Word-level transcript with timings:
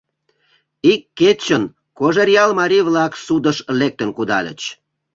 Ик 0.91 1.01
кечын 1.19 1.63
Кожеръял 1.97 2.51
марий-влак 2.59 3.13
судыш 3.25 3.57
лектын 3.79 4.09
кудальыч. 4.17 4.61